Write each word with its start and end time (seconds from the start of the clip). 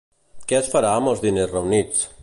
Què 0.51 0.57
es 0.59 0.71
farà 0.71 0.95
amb 1.01 1.13
els 1.13 1.23
diners 1.27 1.53
reunits? 1.57 2.09